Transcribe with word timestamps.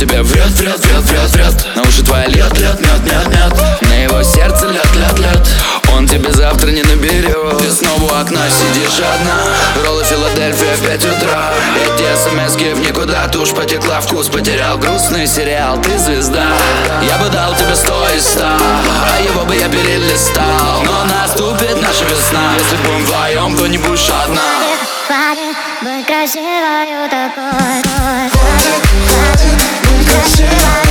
Тебе 0.00 0.22
врет, 0.22 0.48
врет, 0.52 0.78
врет, 0.78 1.02
врет, 1.02 1.30
врет. 1.30 1.66
На 1.76 1.82
уши 1.82 2.02
твоя 2.02 2.26
лет, 2.28 2.58
лет, 2.58 2.80
мед, 2.80 3.00
мед, 3.04 3.28
мед 3.28 3.82
На 3.82 4.02
его 4.02 4.22
сердце 4.22 4.68
лет, 4.68 4.96
лет, 4.96 5.18
лет 5.18 5.48
Он 5.92 6.08
тебе 6.08 6.32
завтра 6.32 6.70
не 6.70 6.82
наберет. 6.82 7.58
Ты 7.58 7.70
снова 7.70 8.04
у 8.04 8.06
окна 8.06 8.40
сидишь 8.48 8.98
одна. 8.98 9.84
Роллы 9.84 10.02
Филадельфия 10.04 10.74
в 10.76 10.80
5 10.86 11.04
утра. 11.04 11.52
Эти 11.84 12.04
смс 12.16 12.54
в 12.54 12.80
никуда. 12.80 13.28
Тушь 13.28 13.50
потекла, 13.50 14.00
вкус 14.00 14.28
потерял. 14.28 14.78
Грустный 14.78 15.26
сериал, 15.26 15.78
ты 15.82 15.98
звезда. 15.98 16.46
Я 17.02 17.18
бы 17.18 17.28
дал 17.28 17.54
тебе 17.54 17.76
сто 17.76 18.06
из 18.16 18.24
ста 18.24 18.56
А 18.56 19.20
его 19.20 19.44
бы 19.44 19.54
я 19.54 19.68
перелистал. 19.68 20.82
Но 20.82 21.04
наступит 21.04 21.82
наша 21.82 22.04
весна. 22.06 22.54
Если 22.58 22.76
будем 22.86 23.04
вдвоем, 23.04 23.54
то 23.54 23.66
не 23.66 23.76
будешь 23.76 24.08
одна. 24.08 24.40
Хватит 25.06 25.56
быть 25.82 26.06
красивой 26.06 27.08
такой. 27.10 27.82
Хватит 28.32 29.59
Cause 30.10 30.40
you 30.40 30.89